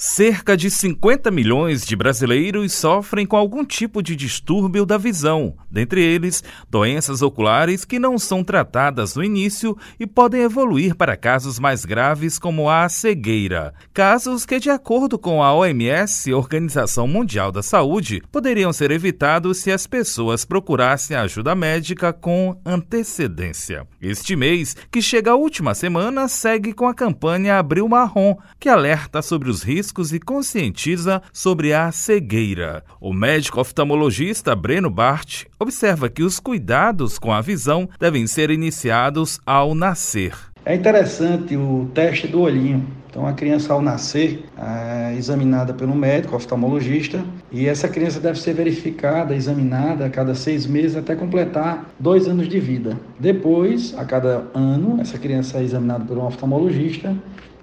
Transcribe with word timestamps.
Cerca 0.00 0.56
de 0.56 0.70
50 0.70 1.28
milhões 1.28 1.84
de 1.84 1.96
brasileiros 1.96 2.72
sofrem 2.72 3.26
com 3.26 3.36
algum 3.36 3.64
tipo 3.64 4.00
de 4.00 4.14
distúrbio 4.14 4.86
da 4.86 4.96
visão, 4.96 5.56
dentre 5.68 6.00
eles, 6.00 6.44
doenças 6.70 7.20
oculares 7.20 7.84
que 7.84 7.98
não 7.98 8.16
são 8.16 8.44
tratadas 8.44 9.16
no 9.16 9.24
início 9.24 9.76
e 9.98 10.06
podem 10.06 10.42
evoluir 10.42 10.94
para 10.94 11.16
casos 11.16 11.58
mais 11.58 11.84
graves 11.84 12.38
como 12.38 12.70
a 12.70 12.88
cegueira. 12.88 13.74
Casos 13.92 14.46
que, 14.46 14.60
de 14.60 14.70
acordo 14.70 15.18
com 15.18 15.42
a 15.42 15.52
OMS, 15.52 16.32
Organização 16.32 17.08
Mundial 17.08 17.50
da 17.50 17.60
Saúde, 17.60 18.22
poderiam 18.30 18.72
ser 18.72 18.92
evitados 18.92 19.58
se 19.58 19.72
as 19.72 19.84
pessoas 19.84 20.44
procurassem 20.44 21.16
ajuda 21.16 21.56
médica 21.56 22.12
com 22.12 22.56
antecedência. 22.64 23.84
Este 24.00 24.36
mês, 24.36 24.76
que 24.92 25.02
chega 25.02 25.32
à 25.32 25.34
última 25.34 25.74
semana, 25.74 26.28
segue 26.28 26.72
com 26.72 26.86
a 26.86 26.94
campanha 26.94 27.58
Abril 27.58 27.88
Marrom, 27.88 28.36
que 28.60 28.68
alerta 28.68 29.20
sobre 29.22 29.50
os 29.50 29.64
riscos 29.64 29.87
riscos 29.88 30.12
e 30.12 30.20
conscientiza 30.20 31.22
sobre 31.32 31.72
a 31.72 31.90
cegueira. 31.90 32.84
O 33.00 33.12
médico 33.12 33.58
oftalmologista 33.58 34.54
Breno 34.54 34.90
Bart 34.90 35.44
observa 35.58 36.10
que 36.10 36.22
os 36.22 36.38
cuidados 36.38 37.18
com 37.18 37.32
a 37.32 37.40
visão 37.40 37.88
devem 37.98 38.26
ser 38.26 38.50
iniciados 38.50 39.40
ao 39.46 39.74
nascer. 39.74 40.34
É 40.62 40.74
interessante 40.74 41.56
o 41.56 41.90
teste 41.94 42.26
do 42.26 42.42
olhinho. 42.42 42.86
Então, 43.18 43.26
a 43.26 43.32
criança, 43.32 43.72
ao 43.72 43.82
nascer, 43.82 44.44
é 44.56 45.16
examinada 45.18 45.74
pelo 45.74 45.92
médico 45.92 46.36
oftalmologista 46.36 47.20
e 47.50 47.66
essa 47.66 47.88
criança 47.88 48.20
deve 48.20 48.38
ser 48.38 48.54
verificada, 48.54 49.34
examinada 49.34 50.06
a 50.06 50.08
cada 50.08 50.36
seis 50.36 50.68
meses 50.68 50.96
até 50.96 51.16
completar 51.16 51.90
dois 51.98 52.28
anos 52.28 52.48
de 52.48 52.60
vida. 52.60 52.96
Depois, 53.18 53.92
a 53.98 54.04
cada 54.04 54.44
ano, 54.54 55.00
essa 55.00 55.18
criança 55.18 55.58
é 55.58 55.64
examinada 55.64 56.04
por 56.04 56.16
um 56.16 56.26
oftalmologista 56.26 57.12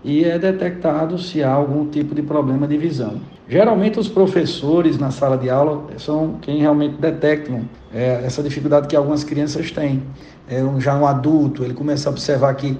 e 0.04 0.26
é 0.26 0.38
detectado 0.38 1.18
se 1.18 1.41
há 1.41 1.52
algum 1.52 1.88
tipo 1.88 2.14
de 2.14 2.22
problema 2.22 2.67
de 2.67 2.78
visão. 2.78 3.22
Geralmente 3.48 4.00
os 4.00 4.08
professores 4.08 4.98
na 4.98 5.09
sala 5.09 5.38
de 5.38 5.50
aula 5.50 5.86
são 5.98 6.38
quem 6.42 6.59
realmente 6.59 6.98
detectam 7.00 7.61
é, 7.94 8.22
essa 8.26 8.44
dificuldade 8.44 8.88
que 8.88 8.95
algumas 8.95 9.23
crianças 9.23 9.72
têm. 9.72 10.03
É, 10.48 10.64
um, 10.64 10.80
já 10.80 10.95
um 10.95 11.08
adulto, 11.08 11.64
ele 11.64 11.73
começa 11.73 12.08
a 12.08 12.11
observar 12.11 12.53
que 12.56 12.78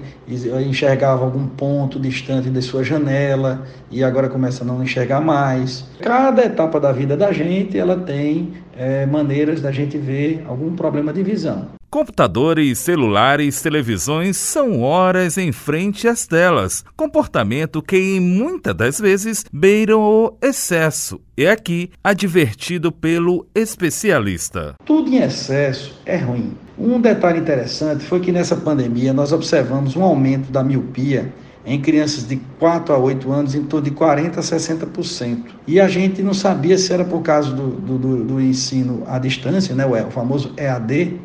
enxergava 0.68 1.24
algum 1.24 1.46
ponto 1.46 1.98
distante 1.98 2.48
de 2.48 2.50
sua 2.66 2.84
janela 2.84 3.64
e 3.90 4.02
agora 4.04 4.28
começa 4.28 4.62
a 4.62 4.66
não 4.66 4.82
enxergar 4.82 5.20
mais. 5.20 5.84
Cada 6.00 6.44
etapa 6.44 6.78
da 6.78 6.92
vida 6.92 7.16
da 7.16 7.32
gente, 7.32 7.78
ela 7.78 7.96
tem 7.96 8.52
é, 8.76 9.06
maneiras 9.06 9.60
da 9.60 9.72
gente 9.72 9.96
ver 9.96 10.44
algum 10.46 10.74
problema 10.74 11.12
de 11.12 11.22
visão. 11.22 11.68
Computadores, 11.88 12.78
celulares, 12.78 13.62
televisões 13.62 14.36
são 14.36 14.82
horas 14.82 15.38
em 15.38 15.52
frente 15.52 16.06
às 16.08 16.26
telas, 16.26 16.84
comportamento 16.96 17.80
que 17.80 17.96
em 17.96 18.20
muitas 18.20 18.74
das 18.74 18.98
vezes 19.00 19.44
beiram 19.52 20.00
o 20.00 20.36
excesso. 20.42 21.20
E 21.38 21.46
aqui 21.46 21.90
advertido 22.02 22.90
pelo 22.90 23.46
especialista. 23.54 24.74
Tudo 24.84 25.08
em 25.08 25.22
excesso 25.22 25.98
é 26.04 26.16
ruim. 26.16 26.54
Um 26.78 27.00
detalhe 27.00 27.38
interessante 27.38 28.04
foi 28.04 28.20
que 28.20 28.32
nessa 28.32 28.56
pandemia 28.56 29.14
nós 29.14 29.32
observamos 29.32 29.96
um 29.96 30.02
aumento 30.02 30.52
da 30.52 30.62
miopia 30.62 31.32
em 31.66 31.80
crianças 31.80 32.26
de 32.26 32.36
4 32.58 32.94
a 32.94 32.98
8 32.98 33.32
anos 33.32 33.54
em 33.56 33.64
torno 33.64 33.84
de 33.84 33.90
40% 33.90 34.38
a 34.38 34.40
60%. 34.40 35.44
E 35.66 35.80
a 35.80 35.88
gente 35.88 36.22
não 36.22 36.32
sabia 36.32 36.78
se 36.78 36.92
era 36.92 37.04
por 37.04 37.22
causa 37.22 37.50
do, 37.50 37.70
do, 37.70 38.24
do 38.24 38.40
ensino 38.40 39.02
à 39.08 39.18
distância, 39.18 39.74
né, 39.74 39.84
o 39.84 40.10
famoso 40.10 40.52
EAD, 40.56 41.18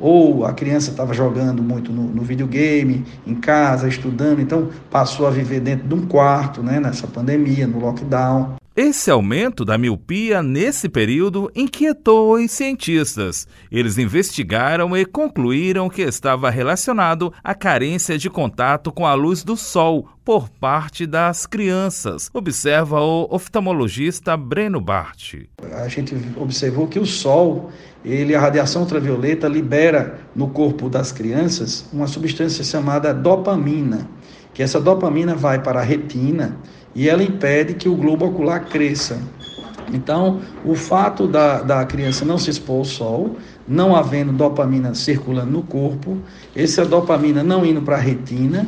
ou 0.00 0.44
a 0.44 0.52
criança 0.52 0.90
estava 0.90 1.14
jogando 1.14 1.62
muito 1.62 1.92
no, 1.92 2.02
no, 2.02 2.22
videogame, 2.22 3.04
em 3.24 3.34
casa, 3.36 3.86
estudando, 3.86 4.40
então 4.40 4.68
passou 4.90 5.26
a 5.26 5.30
viver 5.30 5.60
dentro 5.60 5.86
de 5.86 5.94
um 5.94 6.06
quarto, 6.06 6.62
né, 6.62 6.80
nessa 6.80 7.06
pandemia, 7.06 7.66
no 7.66 7.78
lockdown. 7.78 8.56
Esse 8.76 9.08
aumento 9.08 9.64
da 9.64 9.78
miopia 9.78 10.42
nesse 10.42 10.88
período 10.88 11.48
inquietou 11.54 12.34
os 12.34 12.50
cientistas. 12.50 13.46
Eles 13.70 13.98
investigaram 13.98 14.96
e 14.96 15.06
concluíram 15.06 15.88
que 15.88 16.02
estava 16.02 16.50
relacionado 16.50 17.32
à 17.44 17.54
carência 17.54 18.18
de 18.18 18.28
contato 18.28 18.90
com 18.90 19.06
a 19.06 19.14
luz 19.14 19.44
do 19.44 19.56
sol 19.56 20.08
por 20.24 20.48
parte 20.48 21.06
das 21.06 21.46
crianças, 21.46 22.28
observa 22.34 23.00
o 23.00 23.28
oftalmologista 23.30 24.36
Breno 24.36 24.80
Bart. 24.80 25.34
A 25.72 25.86
gente 25.86 26.16
observou 26.36 26.88
que 26.88 26.98
o 26.98 27.06
sol, 27.06 27.70
ele 28.04 28.34
a 28.34 28.40
radiação 28.40 28.82
ultravioleta 28.82 29.46
libera 29.46 30.18
no 30.34 30.48
corpo 30.48 30.88
das 30.88 31.12
crianças 31.12 31.88
uma 31.92 32.08
substância 32.08 32.64
chamada 32.64 33.14
dopamina, 33.14 34.08
que 34.54 34.62
essa 34.62 34.80
dopamina 34.80 35.34
vai 35.34 35.60
para 35.60 35.80
a 35.80 35.82
retina 35.82 36.56
e 36.94 37.08
ela 37.08 37.22
impede 37.22 37.74
que 37.74 37.88
o 37.88 37.96
globo 37.96 38.26
ocular 38.26 38.64
cresça. 38.66 39.18
Então, 39.92 40.40
o 40.64 40.74
fato 40.74 41.26
da, 41.26 41.60
da 41.60 41.84
criança 41.84 42.24
não 42.24 42.38
se 42.38 42.48
expor 42.48 42.78
ao 42.78 42.84
sol, 42.84 43.36
não 43.66 43.94
havendo 43.94 44.32
dopamina 44.32 44.94
circulando 44.94 45.50
no 45.50 45.62
corpo, 45.62 46.16
essa 46.54 46.84
dopamina 46.84 47.42
não 47.42 47.66
indo 47.66 47.82
para 47.82 47.96
a 47.96 48.00
retina, 48.00 48.66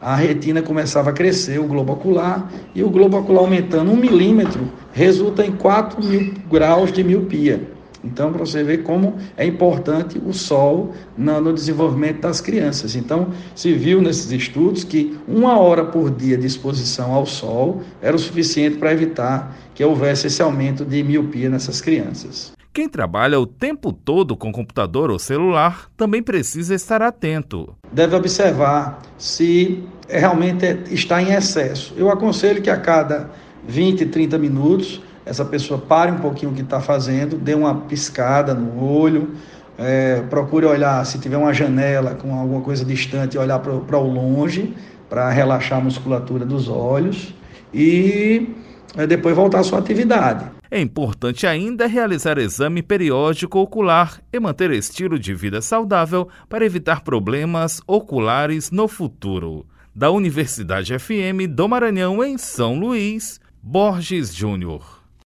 a 0.00 0.14
retina 0.16 0.62
começava 0.62 1.10
a 1.10 1.12
crescer, 1.12 1.58
o 1.58 1.64
globo 1.64 1.92
ocular, 1.94 2.50
e 2.74 2.82
o 2.82 2.90
globo 2.90 3.18
ocular 3.18 3.42
aumentando 3.42 3.90
um 3.90 3.96
milímetro, 3.96 4.70
resulta 4.92 5.44
em 5.44 5.52
4 5.52 6.02
mil 6.02 6.34
graus 6.50 6.92
de 6.92 7.02
miopia. 7.02 7.73
Então, 8.04 8.32
para 8.32 8.44
você 8.44 8.62
ver 8.62 8.82
como 8.82 9.14
é 9.36 9.46
importante 9.46 10.20
o 10.24 10.32
sol 10.32 10.92
no, 11.16 11.52
desenvolvimento 11.52 12.20
das 12.20 12.40
crianças. 12.40 12.94
Então, 12.94 13.28
se 13.54 13.72
viu 13.72 14.02
nesses 14.02 14.30
estudos 14.30 14.84
que 14.84 15.16
uma 15.26 15.58
hora 15.58 15.84
por 15.84 16.10
dia 16.10 16.36
de 16.36 16.46
exposição 16.46 17.12
ao 17.12 17.24
sol 17.24 17.82
era 18.02 18.14
o 18.14 18.18
suficiente 18.18 18.76
para 18.76 18.92
evitar 18.92 19.56
que 19.74 19.84
houvesse 19.84 20.26
esse 20.26 20.42
aumento 20.42 20.84
de 20.84 21.02
miopia 21.02 21.48
nessas 21.48 21.80
crianças. 21.80 22.52
Quem 22.72 22.88
trabalha 22.88 23.38
o 23.38 23.46
tempo 23.46 23.92
todo 23.92 24.36
com 24.36 24.50
computador 24.50 25.08
ou 25.08 25.18
celular 25.18 25.88
também 25.96 26.20
precisa 26.20 26.74
estar 26.74 27.00
atento. 27.02 27.72
Deve 27.92 28.16
observar 28.16 29.00
se 29.16 29.84
realmente 30.08 30.66
está 30.90 31.22
em 31.22 31.32
excesso. 31.32 31.94
Eu 31.96 32.10
aconselho 32.10 32.60
que 32.60 32.68
a 32.68 32.76
cada 32.76 33.30
20, 33.68 34.06
30 34.06 34.38
minutos 34.38 35.00
essa 35.24 35.44
pessoa 35.44 35.80
pare 35.80 36.12
um 36.12 36.18
pouquinho 36.18 36.52
o 36.52 36.54
que 36.54 36.62
está 36.62 36.80
fazendo, 36.80 37.36
dê 37.36 37.54
uma 37.54 37.74
piscada 37.74 38.54
no 38.54 38.82
olho, 38.82 39.30
é, 39.78 40.22
procure 40.28 40.66
olhar, 40.66 41.04
se 41.04 41.18
tiver 41.18 41.36
uma 41.36 41.52
janela 41.52 42.14
com 42.14 42.34
alguma 42.34 42.60
coisa 42.60 42.84
distante, 42.84 43.38
olhar 43.38 43.58
para 43.58 43.98
o 43.98 44.06
longe, 44.06 44.74
para 45.08 45.30
relaxar 45.30 45.78
a 45.78 45.80
musculatura 45.82 46.44
dos 46.44 46.68
olhos 46.68 47.34
e 47.72 48.48
é, 48.96 49.06
depois 49.06 49.34
voltar 49.34 49.60
à 49.60 49.62
sua 49.62 49.78
atividade. 49.78 50.46
É 50.70 50.80
importante 50.80 51.46
ainda 51.46 51.86
realizar 51.86 52.38
exame 52.38 52.82
periódico 52.82 53.60
ocular 53.60 54.20
e 54.32 54.40
manter 54.40 54.70
estilo 54.72 55.18
de 55.18 55.32
vida 55.32 55.62
saudável 55.62 56.28
para 56.48 56.64
evitar 56.64 57.02
problemas 57.02 57.80
oculares 57.86 58.70
no 58.70 58.88
futuro. 58.88 59.66
Da 59.94 60.10
Universidade 60.10 60.98
FM 60.98 61.46
do 61.48 61.68
Maranhão, 61.68 62.24
em 62.24 62.36
São 62.36 62.76
Luís, 62.76 63.38
Borges 63.62 64.34
Júnior. 64.34 65.03